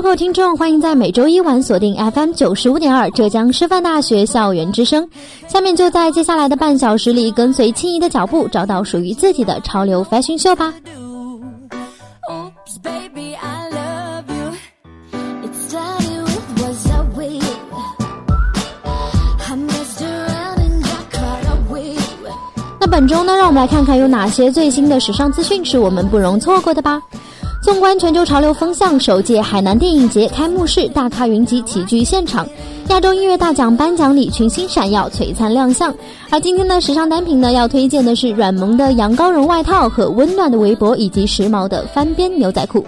[0.00, 5.06] 各位听众，欢迎在每周一晚锁定 FM 九十五点二浙江师范大学校园之声。
[5.48, 10.72] 下面就在接下来的半小时里，跟随轻怡的脚步，找到属于自己的潮流 fashion 秀吧。
[22.80, 27.02] 那本周呢，让我们来看看有哪些最新的时尚资讯是我们不容错过的吧。
[27.60, 32.46] 纵观全球潮流风向，首届海南电影节开幕式大咖云集齐聚现场，
[32.88, 35.92] 亚洲音乐大奖颁奖礼群星闪耀，璀璨亮相。
[36.30, 42.84] 而今天的时尚单品呢，要推荐的是软萌的羊羔绒外套和温暖的围脖，以及时髦的翻边牛仔裤。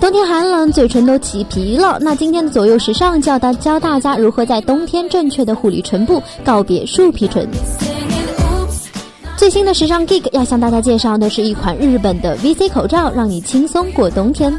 [0.00, 1.98] 冬天寒冷，嘴唇都起皮了。
[2.00, 7.48] 那今天的左右时尚教大教大家如何在冬天正确的护理唇部，告别树皮唇。
[9.44, 14.50] 最新的时尚 geek 要向大家介绍的是一款日本的 VC 口罩，让你轻松过冬天。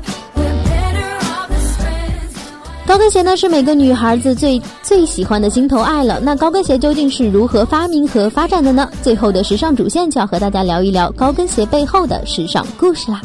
[2.85, 6.19] 高跟鞋呢是每个女孩子最最喜欢的心头爱了。
[6.21, 8.87] 那高跟鞋究竟是如何发明和发展的呢？
[9.01, 13.19] 最后的时尚主线就要和大家聊一聊高跟鞋背后的时尚故事啦。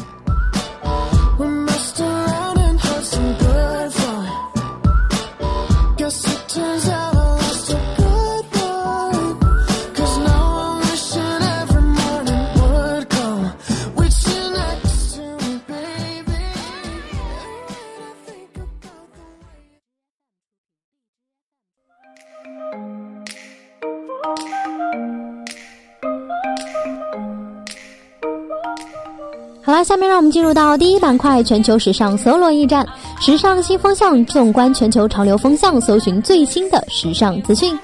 [29.63, 32.83] 好啦，下面让我们进入到第一板块——全球时尚搜罗驿站，
[33.19, 37.77] 时尚新风向，纵观全球潮流风向，搜寻最新的时尚资讯。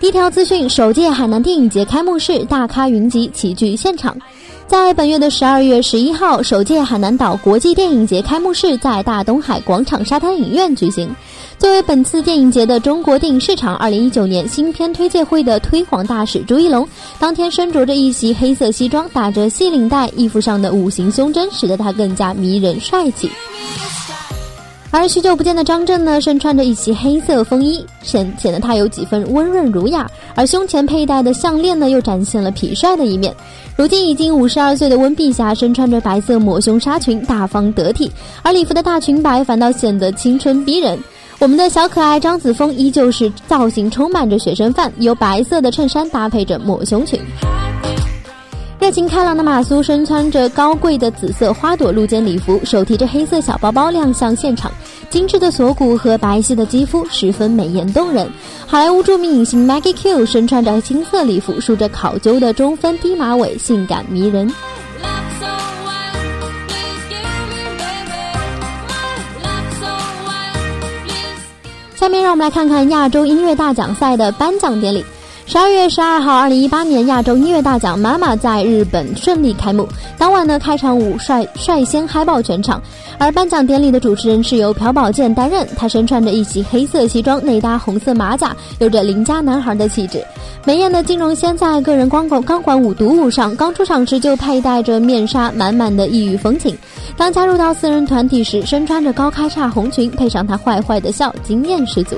[0.00, 4.16] 第一条资讯：首届海南电影节开幕式，大咖云集齐聚现场。
[4.66, 11.08] 在本月的十二月十一号，首届海南岛国际电影节开幕式在大东海广场沙滩影院举行。
[11.58, 16.86] 作为本次电影节的中国电影市场二零一九年新片推介会的推广大使朱一龙，
[17.18, 23.30] 当天身着着一袭黑色西装，打着细领带，衣服上的五行胸针使得他更加迷人帅气。
[24.90, 30.08] 而许久不见的张震呢，身穿着一袭黑色风衣，显显得他有几分温润儒雅。
[30.34, 33.34] 而胸前佩戴的项链呢，又展现了痞帅的一面。
[33.76, 38.10] 如今已经五十二岁的温碧霞，身穿着白色抹胸纱裙，大方得体，
[38.42, 40.98] 而礼服的大裙摆反倒显得青春逼人。
[41.38, 47.20] 我们的小可爱张子枫依旧是造型充满着学生范，由白色的衬衫搭配着抹胸裙。
[48.80, 54.72] 热情开朗的马苏身穿着高贵的紫色花朵露肩礼服，手提着黑色小包包亮相现场，
[55.10, 58.26] 精致的锁骨和白皙的肌肤十分美艳动人。
[58.66, 64.50] 好莱坞著名影星 Maggie Q 身穿着金色礼服，梳着考究的中分低马尾，性感迷人。
[72.06, 75.04] 下面让我们来看看亚洲音乐大奖赛的颁奖典礼。
[75.44, 79.88] 十二月十二号，二零一八年亚洲音乐大奖妈妈在日本顺利开幕。
[80.16, 82.80] 当晚呢，开场舞率率先嗨爆全场，
[83.18, 85.66] 而颁奖典礼的主持人是由朴宝剑担任。
[85.76, 90.24] 他身穿着一袭黑色西装，内搭红色马甲，有着邻家男孩的气质。
[90.64, 96.76] 美艳的金荣仙在个人光管钢管舞独舞上，刚出场时就佩戴着面纱，满满的异域风情。
[97.16, 102.16] 当加入到四人团体时，身穿着高开叉红裙，配上他坏坏的笑，惊艳十足。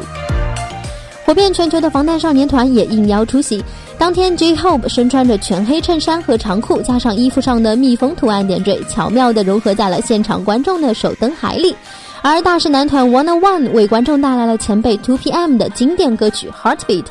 [1.24, 3.62] 火遍全球的防弹少年团也应邀出席。
[3.96, 11.76] 当天，J-Hope 身穿着全黑衬衫和长裤，加上衣服上的蜜蜂图案点缀，巧妙地融合在了现场观众的手灯海里。
[12.22, 17.02] 而大势男团 One o One 为观众带来了前辈 Two PM 的经典歌曲《Heartbeat》，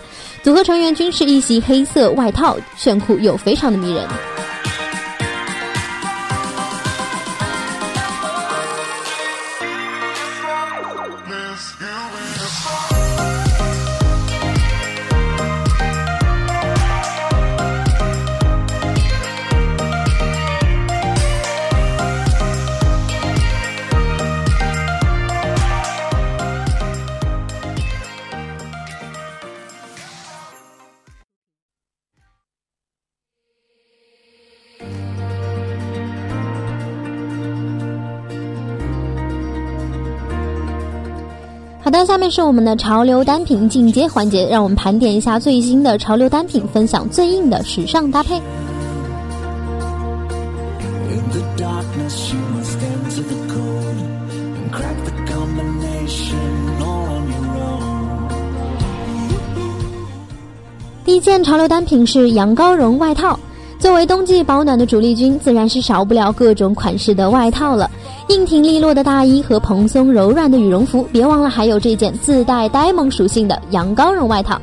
[0.44, 4.04] 组合成员均是一袭黑色外套，炫酷又非常的迷人。
[41.98, 48.40] 的，下面是我们的潮流单品进阶环节，让我们盘点一下最新的潮流单品，分享最硬的时尚搭配。
[61.04, 63.40] 第一件潮流单品是羊羔绒外套。
[63.80, 67.90] 作为冬季保暖的主力军，自然是少不了各种款式的外套了。
[68.30, 74.60] 硬挺利落的大衣和蓬松柔软的羽绒服，别忘了还有这件自带呆萌属性的羊羔绒外套。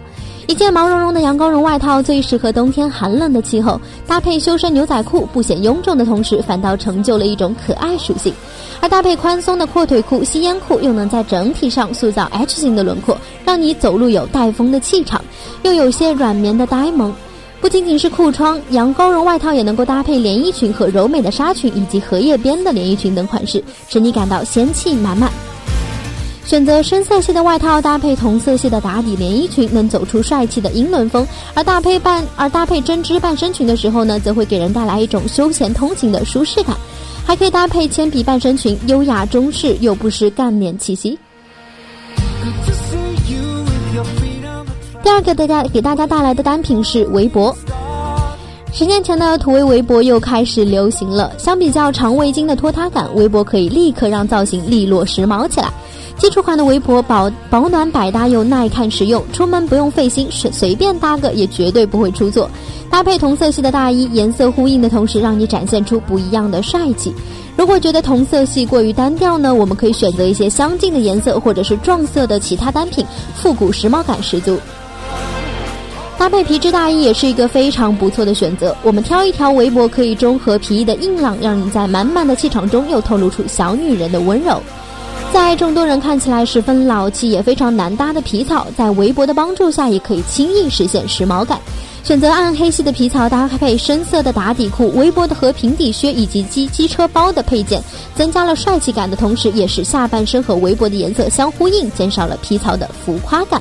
[0.49, 8.34] 一件毛茸茸的羊羔绒外套最适合冬天寒冷的气候，搭配修身牛仔裤，不显臃肿的同时，反倒成就了一种可爱属性。
[8.81, 15.25] 而搭配宽松的阔腿裤、吸烟裤，又能在整体上塑造 H 型的轮廓，让你走路有带风的气场，
[15.62, 17.14] 又有些软绵的呆萌。
[17.64, 25.32] 不仅仅是裤窗，羊羔绒外套也能够搭配连衣裙和柔美的纱裙，以及荷叶边的连衣裙等款式，使你感到仙气满满。
[26.44, 31.25] 选择深色系的外套搭配同色系的打底连衣裙，能走出帅气的英伦风；
[31.55, 36.76] 而搭配半而搭配针织半身裙的时候呢，则会给人带来一种休闲通勤的舒适感。
[37.25, 41.19] 还可以搭配铅笔半身裙，优雅中式又不失干练气息。
[45.04, 47.54] 第二个大家给大家带来的单品是围脖。
[48.72, 51.30] 十年前的土围围脖又开始流行了。
[51.36, 55.70] 相比较长围巾的拖沓感，围脖可以立刻让造型利落时髦起来。
[56.16, 62.48] 基础款的围脖保保暖百搭又耐看实用，出门不用费心，随随便搭个也绝对不会出错。
[62.88, 67.12] 搭配同色系的大衣，颜色呼应的同时，让你展现出不一样的帅气。
[67.58, 73.04] 如果觉得同色系过于单调呢，我们可以选择一些相近的颜色或者是撞色的其他单品，
[73.36, 74.58] 复古时髦感十足。
[76.25, 78.75] 搭配皮质大衣也是一个非常不错的选择。
[78.82, 84.59] 我们挑一条围脖，可以中和皮衣的硬朗，让你在满满的气场中又透露出小女人的温柔。
[85.35, 91.61] 在众多人看起来十分老气也非常难搭的皮草，在围脖的帮助下，也可以轻易实现时髦感。
[92.03, 97.82] 选择暗黑系的皮草，搭配深色的打底裤、围脖的和平底靴以及机机车包的配件，
[98.15, 103.61] 增加了帅气感的同时，也使下半身和围脖的颜色相呼应，减少了皮草的浮夸感。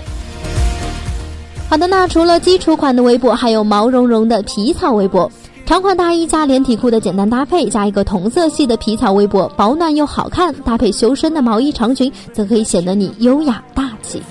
[1.73, 5.31] 好的，那除了基础款的围脖，还有毛茸茸的皮草围脖。
[5.65, 10.53] 长款大衣加连体裤的简单搭配，加一个同色系的皮草围脖，保暖又好看。
[10.53, 14.21] 搭配修身的毛衣长裙，则可以显得你优雅大气。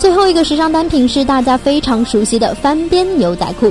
[0.00, 3.70] 最后一个时尚单品是大家非常熟悉的翻边牛仔裤。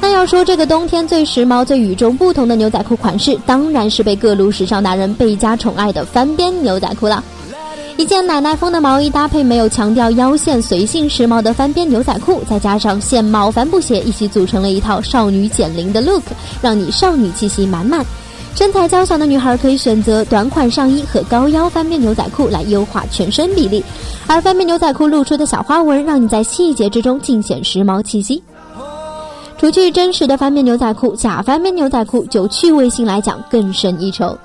[0.00, 7.22] 那要说这个冬天最时髦、最与众不同的牛仔裤款式，当然是被各路时尚达人倍加宠爱的翻边牛仔裤啦。
[7.96, 16.22] 一件奶奶风的毛衣搭配没有强调腰线、随性时髦的翻边牛仔裤，再加上线帽帆布鞋，一起组成了一套少女减龄的 look，
[16.62, 18.06] 让你少女气息满满。
[18.54, 23.82] 身材娇小的女孩可以选择短款上衣和高腰翻边牛仔裤来优化全身比例，
[24.28, 28.40] 而翻边牛仔裤露出的小花纹，让你在细节之中尽显时髦气息。
[29.58, 34.38] 除去真实的翻面牛仔裤，假翻面牛仔裤就趣味性来讲更胜一筹。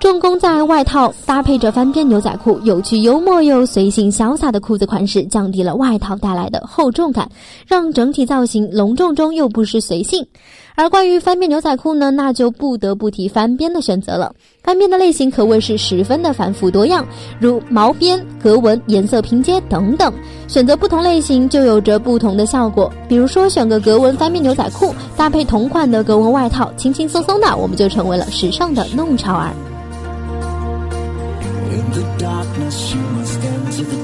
[0.00, 7.26] 重工在外套搭配着翻边牛仔裤，有趣幽默又随性潇洒的裤子款式，降低了外套带来的厚重感，
[7.66, 10.26] 让整体造型隆重中又不失随性。
[10.74, 14.34] 而关于翻边牛仔裤呢，那就不得不提翻边的选择了。
[14.62, 17.06] 翻边的类型可谓是十分的繁复多样，
[17.40, 20.12] 如毛边、格纹、颜色拼接等等，
[20.48, 22.92] 选择不同类型就有着不同的效果。
[23.08, 29.54] 比如说，选个格纹翻边牛仔裤，搭配同款的格纹外套，轻轻松松的，我们就成为了时尚的弄潮儿。
[31.72, 34.03] In the darkness, you must enter the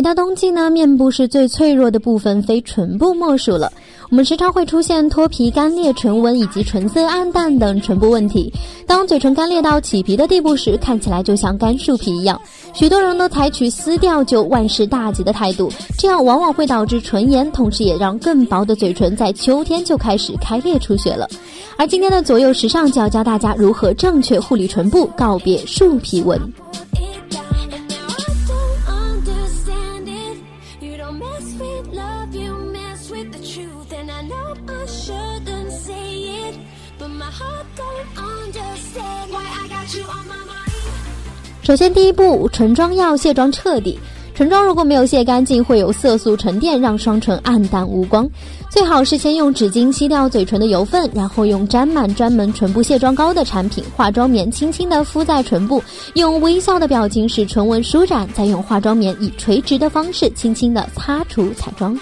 [0.00, 3.70] 每到冬季呢，面部是最脆弱的部分，非唇部莫属了。
[4.08, 8.50] 我们时常会出现脱皮、干裂、唇纹以及唇色暗淡等唇部问题。
[8.86, 12.40] 当嘴唇干裂到起皮的地步时，看起来就像干树皮一样。
[12.72, 21.28] 许多人都采取撕掉就万事大吉的态度，这样往往会导致唇炎，同时也让更薄的嘴唇在秋天就开始开裂出血了。
[21.76, 26.40] 而今天的左右时尚就要教大家如何正确护理唇部，告别树皮纹。
[41.70, 43.96] 首先，第一步，唇妆要卸妆彻底。
[44.34, 48.28] 唇妆如果没有卸干净，会有色素沉淀，让双唇暗淡无光。
[48.68, 55.80] 最好是先用纸巾吸掉嘴唇的油分，然后用沾满专门唇部卸妆膏的产品化妆棉轻轻地敷在唇部，
[56.14, 61.96] 用微笑的表情使唇纹舒展，再用化妆棉以垂直的方式轻轻地擦除彩妆。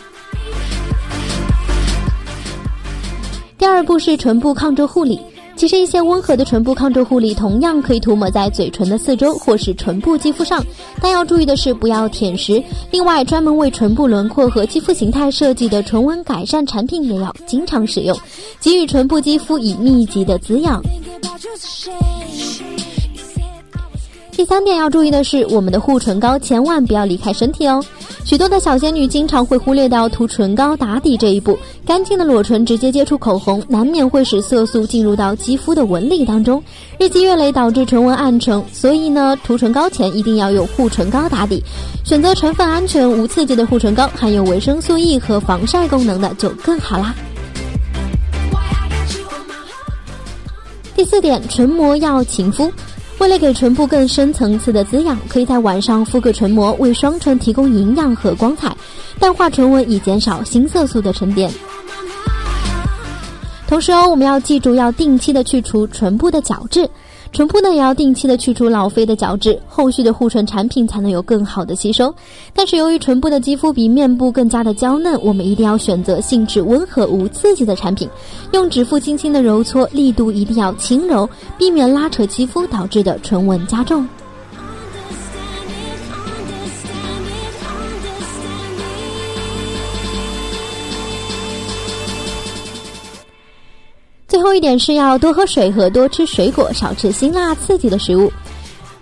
[3.58, 5.20] 第二步是唇部抗皱护理。
[5.58, 10.64] 其实一些温和的唇部抗皱护理同样可以涂抹在嘴唇的四周或是唇部肌肤上，
[11.02, 12.62] 但要注意的是不要舔食。
[12.92, 18.16] 另外，专门为唇部轮廓和肌肤形态设计的唇纹改善产品也要经常使用，
[18.60, 20.80] 给予唇部肌肤以密集的滋养。
[24.38, 27.84] 第三点要注意的是，我们的护唇膏千万不要离开身体哦。
[28.24, 36.62] 许多的小仙女经常会忽略掉涂唇膏打底这一步，干净的裸唇直接接触口红，难免会使色素进入到肌肤的纹理当中，
[37.00, 38.62] 日积月累导致唇纹暗沉。
[38.72, 41.60] 所以呢，涂唇膏前一定要用护唇膏打底，
[42.04, 47.12] 选择成分安全、无刺激的护唇膏，含有维生素 E 和防晒功能的就更好啦。
[50.94, 52.70] 第四点，唇膜要勤敷。
[53.18, 58.74] 为了给唇部更深层次的滋养，可以在晚上敷个唇膜，为双唇提供营养和光彩，
[59.18, 61.50] 淡化唇纹以减少新色素的沉淀。
[63.66, 66.88] 同时哦，我们要记住要定期的去除唇部的角质，
[67.30, 72.12] 唇部呢也要定期的去除老废的角质，后续的护唇产品才能有更好的吸收。
[72.52, 78.08] 但是由于唇部的肌肤比面部更加的娇嫩，我们一定要选择性质温和无刺激的产品，
[78.52, 84.06] 用指腹轻轻的揉搓，力度一定要轻柔，避免拉扯肌肤导致的唇纹加重。
[94.48, 98.32] 后一点是要多喝水和多吃水果，少吃辛辣刺激的食物。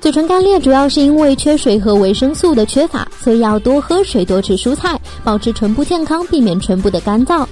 [0.01, 7.47] 嘴唇干裂主要是因为缺水和维生素的缺乏，所以要多喝水、多吃蔬菜，保持唇部健康，避免唇部的干燥。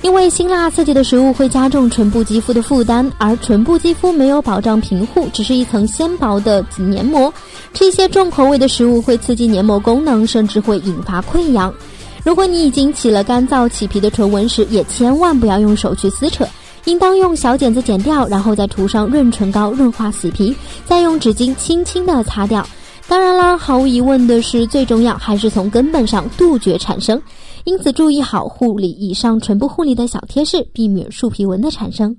[0.00, 7.34] 因为辛辣刺激的食物会加重唇部肌肤的负担，而唇部肌肤没有保障平护，只是一层纤薄的黏膜。
[7.74, 11.74] 吃一些重口味的食物会刺激黏膜功能，甚至会引发溃疡。
[12.22, 16.46] 如果你已经起了干燥起皮的唇纹时，也千万不要用手去撕扯，
[16.84, 22.66] 应当用小剪子剪掉，然后再涂上润唇膏润滑死皮，再用纸巾轻轻的擦掉。
[23.06, 27.20] 当然啦，毫无疑问的是，最重要还是从根本上杜绝产生。
[27.64, 32.16] 因此，注意好护理以上唇部护理的小贴士，避免树皮纹的产生。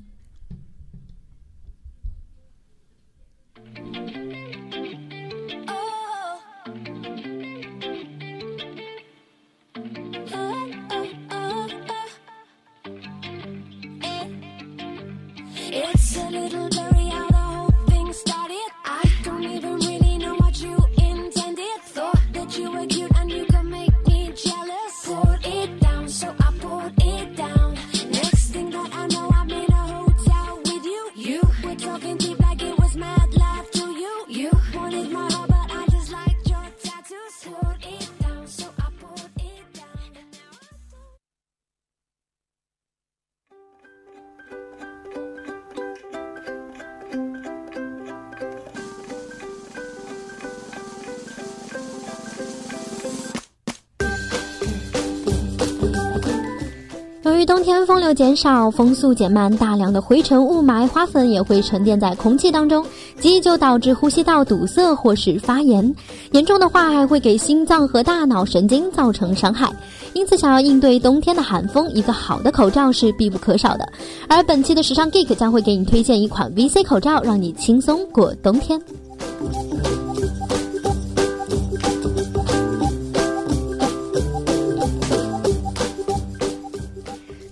[57.42, 62.86] 于冬天风流减少，风速减慢，大量的灰尘、雾霾、花粉也会沉淀在空气当中，
[63.20, 65.96] 极易就导致呼吸道堵塞或是发炎，
[66.34, 69.68] 严重的话还会给心脏和大脑神经造成伤害。
[70.14, 73.92] 因此，想要应对冬天的寒风，一个好的口罩是必不可少的。
[74.28, 78.80] 而本期的时尚 Geek 将会给你推荐一款 VC 口罩，让你轻松过冬天。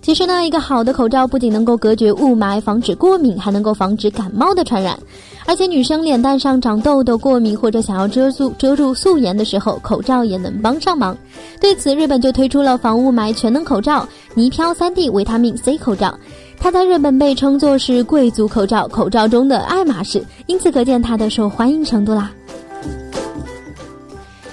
[0.09, 4.97] 其实呢，一个好的口罩不仅能够隔绝雾霾、防止过敏，还能够防止感冒的传染。
[5.45, 11.15] 而且女生脸蛋上长痘痘、过敏或者想要遮住遮住素颜的时候，口罩也能帮上忙。
[11.61, 16.17] 对此，日本就推出了防雾霾全能口罩——泥飘 3D 维他命 C 口罩。
[16.59, 22.31] 它在日本被称作是贵族口罩，口罩中的爱马仕，因此可见它的受欢迎程度啦。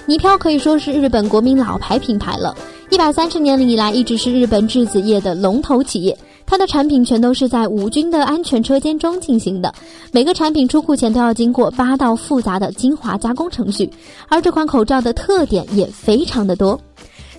[0.05, 2.55] 泥飘可以说是日本国民老牌品牌了，
[2.89, 6.17] 一百三十年以来一直是日本质子业的龙头企业。
[6.47, 9.75] 它的产品全都是在无菌的安全车间中进行的，
[10.13, 13.91] 每个产品出库前都要经过八道复杂的精华加工程序。
[14.29, 16.81] 而这款口罩的特点也非常的多。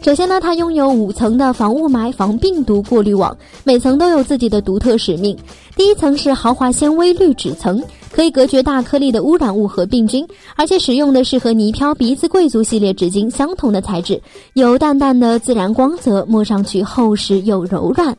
[0.01, 3.35] 首先呢，它拥有五层的防雾霾、防病毒过滤网，
[3.65, 5.37] 每层都有自己的独特使命。
[5.75, 10.25] 第一层是豪华纤维滤纸层，可以隔绝大颗粒的污染物和病菌，
[10.55, 14.21] 而且使用的是和泥飘鼻子贵族系列纸巾相同的材质，
[14.53, 18.15] 有淡淡的自然光泽，摸上去厚实又柔软。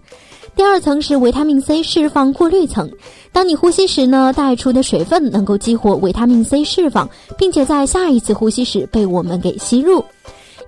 [0.55, 2.91] 第二层是维他命 C 释放过滤层，
[3.33, 7.09] 当你呼吸时呢，带出的水分能够激活维他命 C 释放，
[7.39, 10.05] 并且在下一次呼吸时被我们给吸入。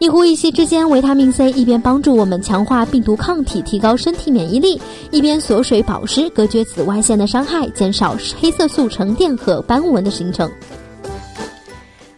[0.01, 4.81] 一呼一吸之间，维他命 C 一边帮助我们强化病毒抗体，提高身体免疫力，
[5.11, 10.51] 一边锁水保湿，隔绝紫外线的伤害，减少黑色素沉淀和斑纹的形成。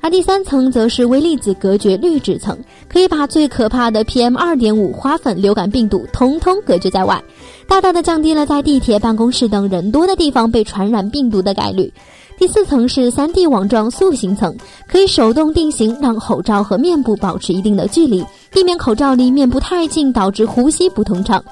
[0.00, 2.56] 而第三层则是微粒子隔绝滤纸层，
[2.88, 7.20] 可以把最可怕的 PM 二点五、花粉、流感病毒通通隔绝在外，
[7.66, 11.92] 大大的降低了在地铁、办公室等人多的地方被传染病毒的概率。
[12.38, 14.56] 第四层是三 D 网状塑形层，
[14.88, 21.42] 可以手动定型，让口罩和面部保持一定的距离，避免口罩离面部太近导致呼吸不通畅。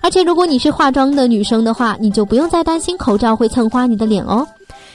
[0.00, 4.44] 而且如果你是化妆的女生的话，你就不用再担心口罩会蹭花你的脸哦。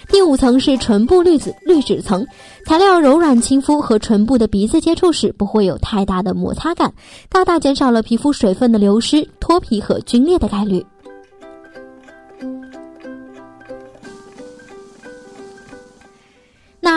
[0.10, 2.26] 第五层是唇部滤子滤纸层，
[2.66, 6.94] 材料柔软亲肤，和唇部的鼻子接触时不会有太大的摩擦感，
[7.30, 10.86] 大大减少了皮肤水分的流失、脱皮和皲裂的概率。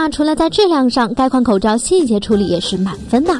[0.02, 3.38] 那除了在质量上，该款口罩细节处理也是满分的。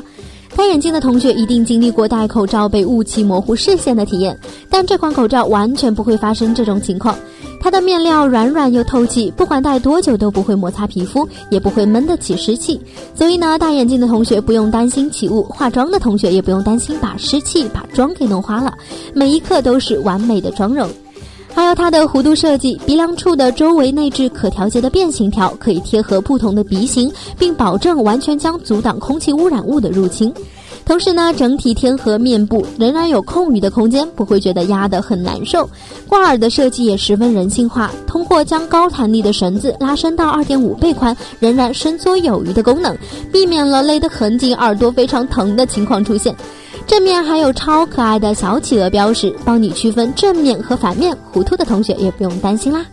[0.54, 7.16] 戴眼镜的同学一定经历过戴口罩被雾气模糊视线的体验，但这款口罩完全不会发生这种情况。
[7.62, 12.78] 它的面料软软又透气，不管戴多久都不会摩擦皮肤，也不会闷得起湿气。
[13.14, 18.74] 所以呢，戴眼镜的同学不用担心起雾，化妆的同学也不用担心把湿气把妆给弄花了，
[19.14, 20.86] 每一刻都是完美的妆容。
[21.52, 30.32] 还有它的弧度设计，鼻梁处的周围内置可调节的变形条，可以贴合不同的鼻型，并保证完全将阻挡空气污染物的入侵。
[30.90, 35.70] 同时呢，整体贴合面部，仍然有空余的空间，不会觉得压得很难受。
[36.08, 42.98] 挂耳的设计也十分人性化，通过将高弹力的绳子拉伸到二点五倍宽，仍然伸缩有余的功能，
[43.32, 46.34] 避免了勒得很紧、耳朵非常疼的情况出现。
[46.88, 51.16] 正面还有超可爱的小企鹅标识，帮你区分正面和反面。
[51.30, 52.84] 糊涂的同学也不用担心啦。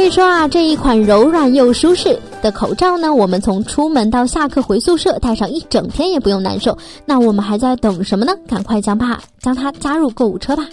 [0.00, 6.78] 所以说啊，这一款柔软又舒适的口罩呢，我们从出门到下课回宿舍戴上一整天也不用难受。
[7.04, 8.32] 那我们还在等什么呢？
[8.48, 10.64] 赶快将它将它加入购物车吧。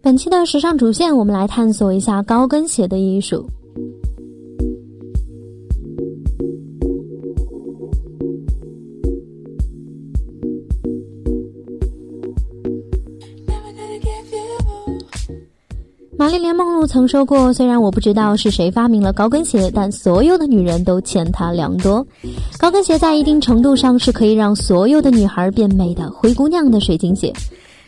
[0.00, 3.46] 本期的时尚主线，我们来探索一下高跟鞋的艺术。
[16.88, 22.04] 曾说过：“虽然我不知道是谁发明了高跟鞋，但所有的女人都欠她良多。
[22.58, 27.32] 高跟鞋在一定程度上是可以让所有的女孩变美的灰姑娘的水晶鞋。”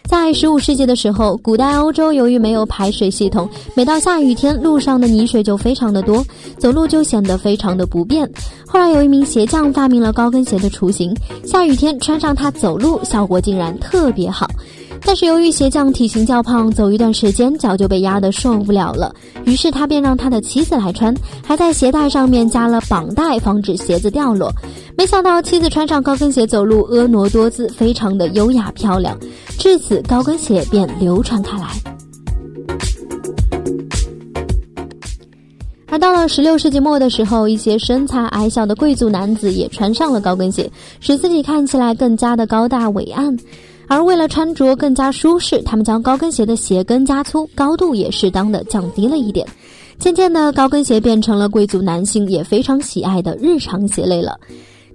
[0.05, 6.25] 在十五世纪的时候，古代欧洲由于没有排水系统，每到下雨天，路上的泥水就非常的多，
[6.59, 8.29] 走路就显得非常的不便。
[8.67, 14.51] 后来有一名鞋匠发明了高跟鞋的雏形，下雨天穿上它走路，效果竟然特别好。
[15.03, 19.13] 但是由于鞋匠体型较胖，走一段时间脚就被压得受不了了，
[19.45, 21.13] 于是他便让他的妻子来穿，
[21.45, 24.53] 还在鞋带上面加了绑带，防止鞋子掉落。
[24.97, 29.19] 没想到妻子穿上高跟鞋走路婀娜多姿，非常的优雅漂亮，
[29.59, 31.67] 至此高跟鞋便流传开来。
[35.89, 43.37] 而到了十六世纪末的时候，一些身材矮小的贵族男子也穿上了高跟鞋，使自己看起来更加的高大伟岸。
[43.90, 49.44] 而为了穿着更加舒适，他们将高跟鞋的鞋跟加粗，高度也适当的降低了一点。
[49.98, 54.38] 渐渐的，高跟鞋变成了贵族男性也非常喜爱的日常鞋类了。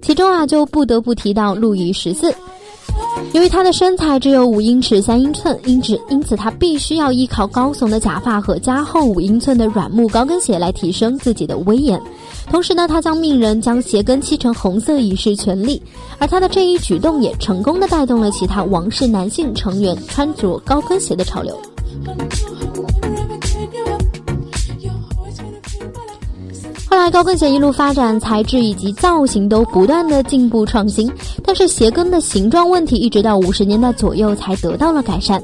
[0.00, 2.34] 其中啊，就不得不提到路易十四。
[3.32, 12.00] 由于他的身材只有五英尺三英寸，因此因此他必须要依靠高耸的假发和加厚五英寸的软木高跟鞋来提升自己的威严。
[12.50, 15.82] 同时呢，他将命人将鞋跟漆成红色以示权力，
[16.18, 21.58] 而他的这一举动也成功的带动了其他王室男性成员穿着高跟鞋的潮流。
[26.96, 31.12] 后来，高跟鞋一路发展，材质以及造型都不断的进步创新，
[31.44, 35.40] 但是鞋跟的形状问题一直到五十年代左右才得到了改善。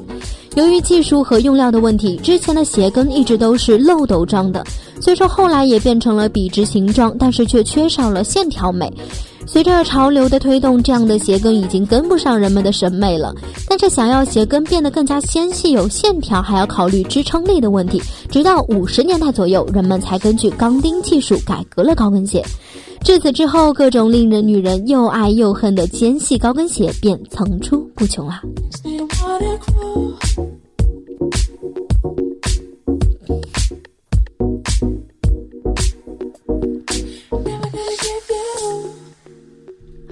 [0.55, 4.65] 由于技术和用料的问题，之前的鞋跟一直都是漏斗状的，
[4.99, 8.91] 虽说后来也变成了笔直形状，但是却缺少了线条美。
[9.45, 13.33] 随着潮流的推动，这样的鞋跟已经跟不上人们的审美了。
[13.67, 18.01] 但是想要鞋跟变得更加纤细有线条，还要考虑支撑力的问题。
[18.29, 22.43] 直到五十年代左右，人们才根据钢钉技术改革了高跟鞋。
[23.03, 28.41] 至此之后，各种令人女人又爱又恨的尖细高跟鞋便层出不穷啊。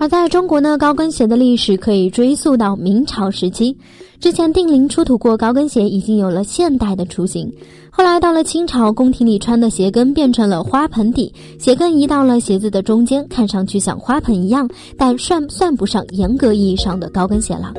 [0.01, 3.77] 而在中国呢，高跟鞋的历史可以追溯到明朝时期。
[4.19, 7.53] 之前定陵出土过高跟鞋，已经有了现代的雏形。
[7.91, 17.71] 后来到了清朝，宫廷里穿的鞋跟变成了花盆底，鞋跟移到了鞋子的中间，看上去像花盆一样，但算算不上严格意义上的高跟鞋了。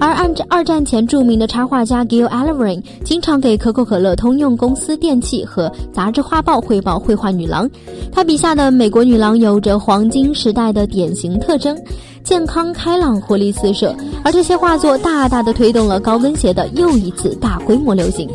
[0.00, 7.70] 而按二战前著名的插画家 Gil Ellery 经常给可口可乐通用公司电器和杂志画报汇报绘画女郎，
[8.12, 11.76] 他笔下的美国女郎有着黄金时代的典型特征，
[12.22, 18.28] 健康开朗、活力四射，而这些画作大大的推动了高跟鞋的又一次大规模流行。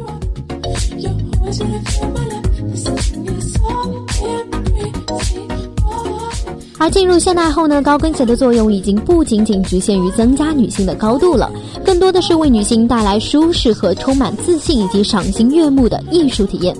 [6.79, 11.51] 而进入现代后呢，高跟鞋的作用已经不仅仅局限于增加女性的高度了，
[11.83, 16.73] 更多的是为女性带来舒适和充满自信以及赏心悦目的艺术体验。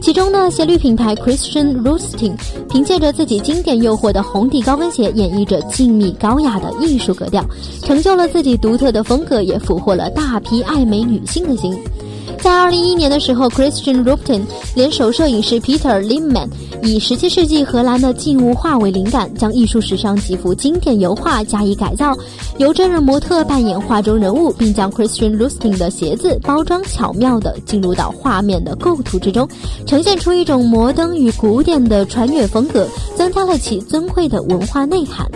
[0.00, 2.32] 其中呢，鞋履品牌 Christian Louboutin
[2.68, 7.42] 凭借着自己经典诱惑的红底高跟鞋，演绎着静谧高雅的艺术格调，
[7.80, 11.74] 成就了自己独特的风格，也俘获了大批爱美女性的心。
[12.38, 14.42] 在二零一一年的时候，Christian Louboutin
[14.74, 16.48] 联手摄影师 Peter Limman，
[16.82, 22.14] 以十七世纪荷兰的静物画为灵感，将艺术史上几幅经典油画加以改造，
[22.58, 29.48] 由真人模特扮演画中人物，并将 Christian Louboutin 的鞋子包装巧妙地进入到画面的构图之中，
[29.86, 35.26] 呈现出一种摩登与古典的穿越风格，增加了其尊贵的文化内涵。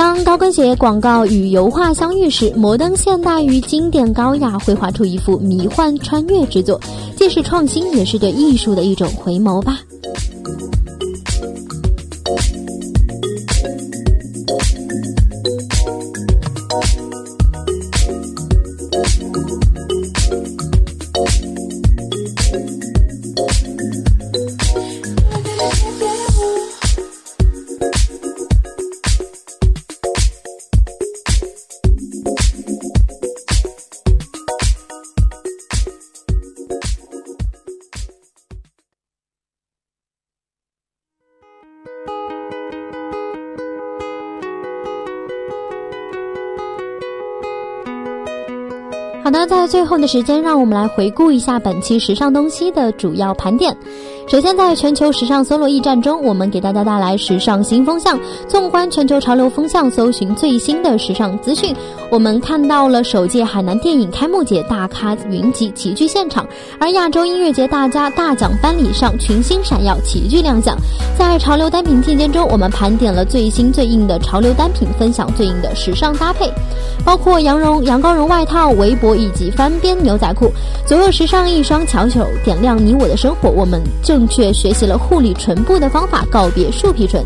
[0.00, 6.80] 当高跟鞋广告与油画相遇时，摩登现代与经典高雅绘画出一幅迷幻穿越之作，
[7.18, 9.78] 既是创新，也是对艺术的一种回眸吧。
[49.50, 53.76] 在最后的时间，让我们来回顾一下本期时尚东西的主要盘点。
[54.30, 58.16] 首先，在全球时尚搜罗驿站中，我们给大家带来时尚新风向。
[58.46, 61.74] 纵观全球潮流风向，搜寻最新的时尚资讯。
[62.12, 66.46] 我们看到了首届海南电影开幕节大咖云集齐聚现场，
[66.78, 70.76] 而亚洲音乐节大家大奖颁礼上群星闪耀齐聚亮相。
[71.18, 76.48] 在潮流单品期间中，我们盘点了最新最硬的潮流单品，分享最硬的时尚搭配，
[77.04, 80.52] 包括羊绒、羊羔绒外套、围脖以及翻边牛仔裤，
[80.86, 83.50] 左右时尚一双巧手，点亮你我的生活。
[83.50, 87.24] 我们正确学习了护理唇部的方法，告别树皮唇。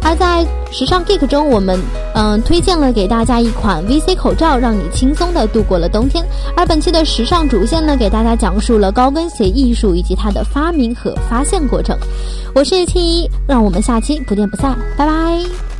[0.00, 1.78] 而在时尚 Geek 中，我们
[2.14, 6.24] 嗯推荐了给大家一款 VC 口罩，让你轻松的度过了冬天。
[6.56, 11.98] 而本期的时尚主线呢，给大家讲述了高跟鞋艺术以及它的发明和发现过程。
[12.54, 15.77] 我是青一，让我们下期不见不散，拜拜。